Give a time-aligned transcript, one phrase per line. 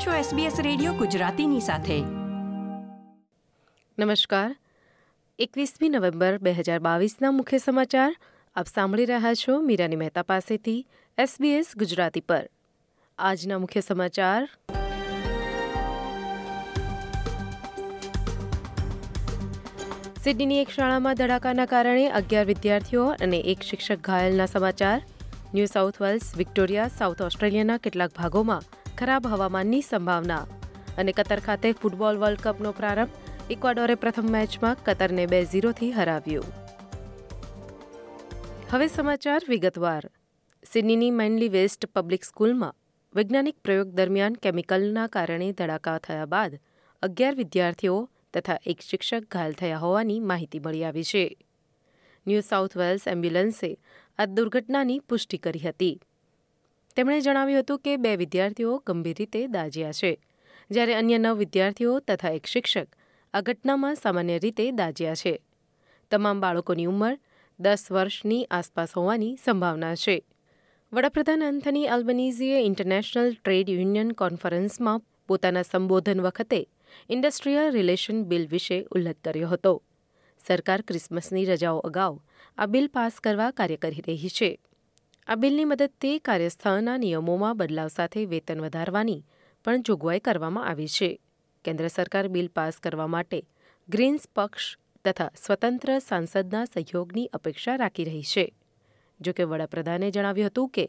[0.00, 2.00] આપ છો SBS radio ગુજરાતીની સાથે.
[3.98, 4.56] નમસ્કાર.
[5.38, 8.16] એકવીસમી નવેમ્બર બે હજાર બાવીસના મુખ્ય સમાચાર
[8.56, 10.86] આપ સાંભળી રહ્યા છો મીરાની મહેતા પાસેથી
[11.20, 12.50] SBS ગુજરાતી પર.
[13.18, 14.50] આજના મુખ્ય સમાચાર.
[20.24, 25.02] સિડનીની એક શાળામાં ધડાકાના કારણે અગિયાર વિદ્યાર્થીઓ અને એક શિક્ષક ઘાયલના સમાચાર.
[25.54, 28.62] New South Wales, Victoria, South ઓસ્ટ્રેલિયાના કેટલાક ભાગોમાં
[29.00, 30.46] ખરાબ હવામાનની સંભાવના.
[30.98, 33.10] અને કતર ખાતે ફૂટબોલ વર્લ્ડ કપનો પ્રારંભ
[33.50, 36.44] ઇક્વાડોરે પ્રથમ મેચમાં કતરને બે ઝીરોથી હરાવ્યું.
[38.70, 40.10] હવે સમાચાર વિગતવાર.
[40.72, 42.74] સિડનીની મેનલી વેસ્ટ પબ્લિક સ્કૂલમાં
[43.14, 46.58] વૈજ્ઞાનિક પ્રયોગ દરમિયાન કેમિકલના કારણે ધડાકા થયા બાદ
[47.02, 51.38] અગિયાર વિદ્યાર્થીઓ તથા એક શિક્ષક ઘાયલ થયા હોવાની માહિતી મળી આવી છે.
[52.26, 53.78] ન્યૂ સાઉથ વેલ્સ એમ્બ્યુલન્સે
[54.18, 56.00] આ દુર્ઘટનાની પુષ્ટિ કરી હતી.
[56.96, 60.20] તેમણે જણાવ્યું હતું કે બે વિદ્યાર્થીઓ ગંભીર રીતે દાજ્યા છે.
[60.70, 62.86] જ્યારે અન્ય નવ વિદ્યાર્થીઓ તથા એક શિક્ષક
[63.34, 65.42] આ ઘટનામાં સામાન્ય રીતે દાજ્યા છે.
[66.10, 67.18] તમામ બાળકોની ઉંમર
[67.60, 70.24] દસ વર્ષની આસપાસ હોવાની સંભાવના છે.
[70.92, 76.68] વડાપ્રધાન એન્થની આલ્બનીઝીએ ઇન્ટરનેશનલ ટ્રેડ યુનિયન કોન્ફરન્સમાં પોતાના સંબોધન વખતે
[77.08, 79.82] ઇન્ડસ્ટ્રીયલ રિલેશન બિલ વિશે ઉલ્લેખ કર્યો હતો.
[80.46, 82.18] સરકાર ક્રિસમસની રજાઓ અગાઉ
[82.58, 84.60] આ બિલ પાસ કરવા કાર્ય કરી રહી છે.
[85.26, 89.24] આ બિલની મદદથી કાર્યસ્થળના નિયમોમાં બદલાવ સાથે વેતન વધારવાની
[89.64, 91.20] પણ જોગવાઈ કરવામાં આવી છે.
[91.64, 93.42] કેન્દ્ર સરકાર બિલ પાસ કરવા માટે
[93.88, 98.52] ગ્રીન્સ પક્ષ તથા સ્વતંત્ર સાંસદના સહયોગની અપેક્ષા રાખી રહી છે.
[99.20, 100.88] જોકે વડાપ્રધાને જણાવ્યું હતું કે,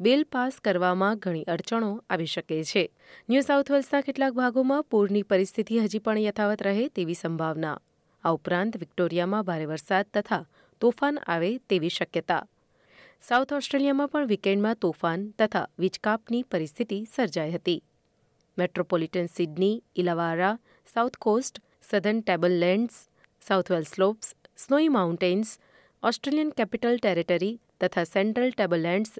[0.00, 2.90] બિલ પાસ કરવામાં ઘણી અડચણો આવી શકે છે.
[3.28, 7.78] ન્યૂ સાઉથ વેલ્સના કેટલાક ભાગોમાં પૂરની પરિસ્થિતિ હજી પણ યથાવત રહે તેવી સંભાવના.
[8.24, 10.44] આ ઉપરાંત વિક્ટોરિયામાં ભારે વરસાદ તથા
[10.80, 12.46] તોફાન આવે તેવી શક્યતા.
[13.28, 17.84] સાઉથ ઓસ્ટ્રેલિયામાં પણ વીકેન્ડમાં તોફાન તથા વીજકાપની પરિસ્થિતિ સર્જાઈ હતી.
[18.58, 20.58] Metropolitan Sydney, Illawarra,
[20.94, 21.60] South Coast,
[21.90, 22.20] southern
[22.52, 23.08] tablelands,
[23.46, 25.58] South Wales slopes, Snowy Mountains,
[26.02, 29.10] Australian Capital Territory તથા Central Tablelands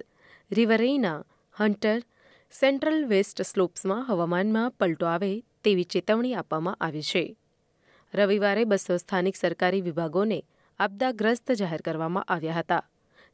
[0.51, 1.25] Riverina
[1.59, 2.01] Hunter,
[2.51, 7.37] Central West સ્લોપ્સમાં હવામાનમાં પલટો આવે તેવી ચેતવણી આપવામાં આવી છે.
[8.13, 10.43] રવિવારે બસો સ્થાનિક સરકારી વિભાગોને
[10.79, 12.87] આપદાગ્રસ્ત જાહેર કરવામાં આવ્યા હતા.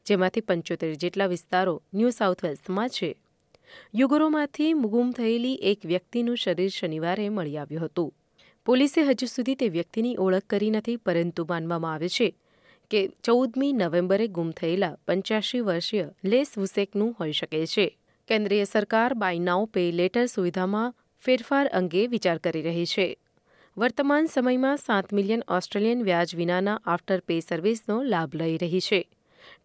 [0.08, 3.16] જેમાંથી પંચોતેર જેટલા વિસ્તારો ન્યૂ સાઉથ વેલ્સમાં છે.
[3.94, 8.14] યુગરોમાંથી ગુમ થયેલી એક વ્યક્તિનું શરીર શનિવારે મળી આવ્યું હતું.
[8.66, 12.34] પોલીસે હજુ સુધી તે વ્યક્તિની ઓળખ કરી નથી, પરંતુ માનવામાં આવે છે
[12.90, 17.86] કે ચૌદમી નવેમ્બરે ગુમ થયેલા પંચ્યાસી વર્ષીય લેસ વુસેકનું હોઈ શકે છે.
[18.28, 23.18] કેન્દ્રીય સરકાર બાય નાઉ પે લેટર સુવિધામાં ફેરફાર અંગે વિચાર કરી રહી છે.
[23.76, 29.00] વર્તમાન સમયમાં સાત મિલિયન ઓસ્ટ્રેલિયન વ્યાજ વિનાના આફ્ટર પે સર્વિસનો લાભ લઈ રહી છે.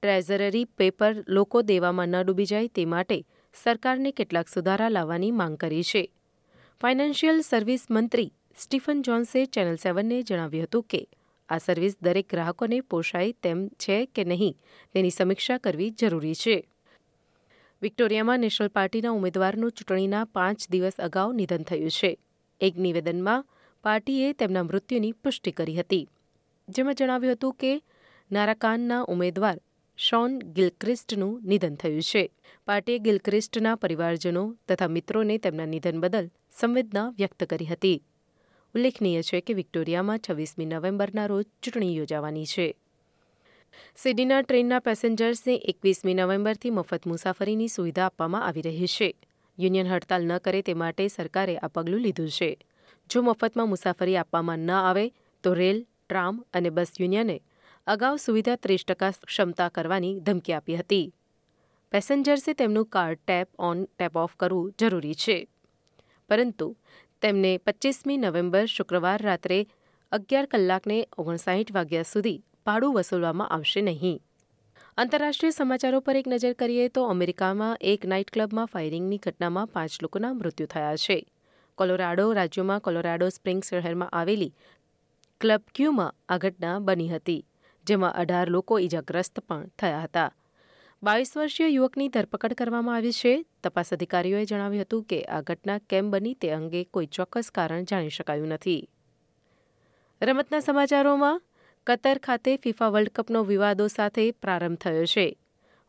[0.01, 3.25] ટ્રેઝરરી પેપર લોકો દેવામાં ન ડૂબી જાય તે માટે
[3.63, 6.11] સરકારને કેટલાક સુધારા લાવવાની માંગ કરી છે.
[6.81, 11.07] ફાઇનાન્શિયલ સર્વિસ મંત્રી સ્ટીફન જોન્સે ચેનલ સેવનને જણાવ્યું હતું કે,
[11.49, 14.57] આ સર્વિસ દરેક ગ્રાહકોને પોષાય તેમ છે કે નહીં
[14.93, 16.67] તેની સમીક્ષા કરવી જરૂરી છે.
[17.81, 22.17] વિક્ટોરિયામાં નેશનલ પાર્ટીના ઉમેદવારનું ચૂંટણીના પાંચ દિવસ અગાઉ નિધન થયું છે.
[22.61, 23.45] એક નિવેદનમાં
[23.83, 26.09] પાર્ટીએ તેમના મૃત્યુની પુષ્ટિ કરી હતી.
[26.69, 27.81] જેમાં જણાવ્યું હતું કે
[28.33, 29.57] નારાકાનના ઉમેદવાર
[29.97, 32.31] શોન ગિલક્રિસ્ટનું નિધન થયું છે.
[32.67, 36.29] પાર્ટીએ ગિલક્રિસ્ટના પરિવારજનો તથા મિત્રોને તેમના નિધન બદલ
[36.59, 38.03] સંવેદના વ્યક્ત કરી હતી.
[38.75, 42.75] ઉલ્લેખનીય છે કે વિક્ટોરિયામાં છવ્વીસમી નવેમ્બરના રોજ ચૂંટણી યોજાવાની છે.
[43.95, 49.15] સિડનીના ટ્રેનના પેસેન્જર્સને એકવીસમી નવેમ્બરથી મફત મુસાફરીની સુવિધા આપવામાં આવી રહી છે.
[49.59, 52.57] યુનિયન હડતાલ ન કરે તે માટે સરકારે આ પગલું લીધું છે.
[53.09, 55.09] જો મફતમાં મુસાફરી આપવામાં ન આવે,
[55.43, 57.41] તો રેલ, ટ્રામ અને બસ યુનિયને
[57.87, 61.13] અગાઉ સુવિધા ત્રીસ ટકા ક્ષમતા કરવાની ધમકી આપી હતી.
[61.91, 65.47] પેસેન્જર્સે તેમનું card tap on, tap off કરવું જરૂરી છે.
[66.29, 66.75] પરંતુ
[67.21, 69.67] તેમને પચીસમી નવેમ્બર શુક્રવાર રાત્રે
[70.11, 74.21] અગિયાર કલાકને ઓગણસાઠ વાગ્યા સુધી ભાડું વસૂલવામાં આવશે નહીં.
[74.97, 80.33] આંતરરાષ્ટ્રીય સમાચારો પર એક નજર કરીએ તો અમેરિકામાં એક નાઇટ ક્લબમાં ફાયરિંગની ઘટનામાં પાંચ લોકોના
[80.33, 81.25] મૃત્યુ થયા છે.
[81.75, 84.53] કોલોરાડો રાજ્યોમાં કોલોરાડો સ્પ્રિંગ શહેરમાં આવેલી
[85.41, 87.45] ક્લબ ક્યુમાં આ ઘટના બની હતી.
[87.87, 90.31] જેમાં અઢાર લોકો ઈજાગ્રસ્ત પણ થયા હતા.
[91.03, 93.45] બાવીસ વર્ષીય યુવકની ધરપકડ કરવામાં આવી છે.
[93.63, 98.09] તપાસ અધિકારીઓએ જણાવ્યું હતું કે આ ઘટના કેમ બની તે અંગે કોઈ ચોક્કસ કારણ જાણી
[98.09, 98.89] શકાયું નથી.
[100.21, 101.41] રમતના સમાચારોમાં,
[101.87, 105.37] કતર ખાતે ફિફા વર્લ્ડ કપનો વિવાદો સાથે પ્રારંભ થયો છે.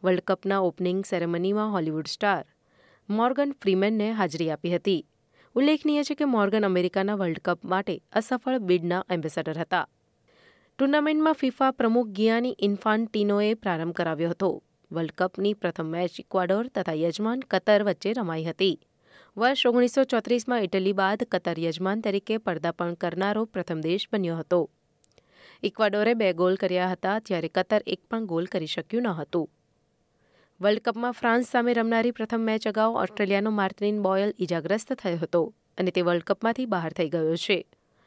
[0.02, 2.44] વર્લ્ડ કપના ઓપનિંગ સેરેમનીમાં હોલિવૂડ સ્ટાર
[3.08, 5.06] મોર્ગન ફ્રીમેનને હાજરી આપી હતી.
[5.55, 9.88] ઉલ્લેખનીય છે કે મોર્ગન અમેરિકાના વર્લ્ડ કપ માટે અસફળ બિડના એમ્બેસેડર હતા.
[10.79, 14.62] ટુર્નામેન્ટમાં ફિફા પ્રમુખ ગિયાની ઇન્ફાન્ટિનોએ પ્રારંભ કરાવ્યો હતો.
[14.93, 18.81] વર્લ્ડ કપની પ્રથમ મેચ ઇક્વાડોર તથા યજમાન કતર વચ્ચે રમાઈ હતી.
[19.37, 24.71] વર્ષ ઓગણીસો ચોત્રીસમાં ઇટલી બાદ કતર યજમાન તરીકે પર્દાપણ કરનારો પ્રથમ દેશ બન્યો હતો.
[25.62, 29.50] ઇક્વાડોરે બે ગોલ કર્યા હતા જ્યારે કતર એક પણ ગોલ કરી શક્યું ન હતું.
[30.61, 35.91] વર્લ્ડ કપમાં ફ્રાન્સ સામે રમનારી પ્રથમ મેચ અગાઉ ઓસ્ટ્રેલિયાનો માર્ટિન બોયલ ઇજાગ્રસ્ત થયો હતો અને
[35.91, 37.67] તે વર્લ્ડ કપમાંથી બહાર થઈ ગયો છે.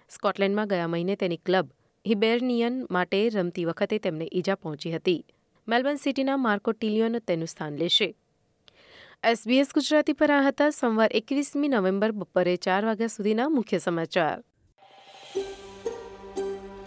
[0.10, 1.70] સ્કોટલેન્ડમાં ગયા મહિને તેની ક્લબ
[2.08, 5.26] હિબેર્નિયન માટે રમતી વખતે તેમને ઈજા પહોંચી હતી.
[5.68, 8.16] મેલબર્ન સિટીના માર્કો ટિલિયોન તેનું સ્થાન લેશે.
[9.24, 10.70] એસબીએસ ગુજરાતી પર આ હતા.
[10.70, 14.44] સોમવાર એકવીસમી નવેમ્બર બપોરે ચાર વાગ્યા સુધીના મુખ્ય સમાચાર.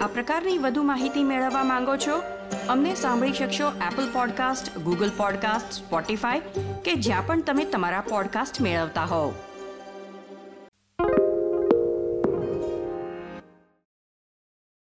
[0.00, 2.22] આ પ્રકારની વધુ માહિતી મેળવવા માંગો છો?
[2.68, 6.40] અમને સાંભળી શકશો Apple podcast Google podcast Spotify
[6.84, 9.34] કે જ્યાં પણ તમે તમારા પોડકાસ્ટ મેળવતા હોવ.